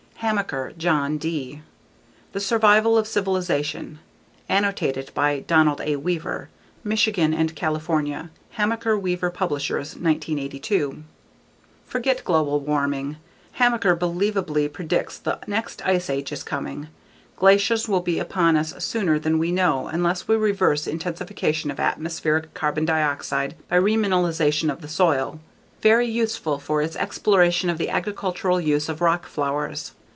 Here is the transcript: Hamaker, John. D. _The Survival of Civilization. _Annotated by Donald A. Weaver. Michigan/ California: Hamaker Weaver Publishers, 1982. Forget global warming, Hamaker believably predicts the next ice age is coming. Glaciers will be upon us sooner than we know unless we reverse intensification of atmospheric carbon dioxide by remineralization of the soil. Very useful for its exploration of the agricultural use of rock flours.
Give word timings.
Hamaker, 0.23 0.71
John. 0.77 1.17
D. 1.17 1.63
_The 2.35 2.39
Survival 2.39 2.95
of 2.95 3.07
Civilization. 3.07 3.97
_Annotated 4.47 5.11
by 5.15 5.39
Donald 5.39 5.81
A. 5.83 5.95
Weaver. 5.95 6.49
Michigan/ 6.83 7.49
California: 7.49 8.29
Hamaker 8.57 9.01
Weaver 9.01 9.31
Publishers, 9.31 9.95
1982. 9.95 11.03
Forget 11.87 12.23
global 12.23 12.59
warming, 12.59 13.17
Hamaker 13.57 13.97
believably 13.97 14.71
predicts 14.71 15.17
the 15.17 15.39
next 15.47 15.83
ice 15.87 16.07
age 16.07 16.31
is 16.31 16.43
coming. 16.43 16.89
Glaciers 17.35 17.89
will 17.89 18.01
be 18.01 18.19
upon 18.19 18.55
us 18.55 18.75
sooner 18.85 19.17
than 19.17 19.39
we 19.39 19.51
know 19.51 19.87
unless 19.87 20.27
we 20.27 20.35
reverse 20.35 20.85
intensification 20.85 21.71
of 21.71 21.79
atmospheric 21.79 22.53
carbon 22.53 22.85
dioxide 22.85 23.55
by 23.67 23.75
remineralization 23.79 24.71
of 24.71 24.81
the 24.81 24.87
soil. 24.87 25.39
Very 25.81 26.07
useful 26.07 26.59
for 26.59 26.83
its 26.83 26.95
exploration 26.95 27.71
of 27.71 27.79
the 27.79 27.89
agricultural 27.89 28.61
use 28.61 28.87
of 28.87 29.01
rock 29.01 29.25
flours. 29.25 29.93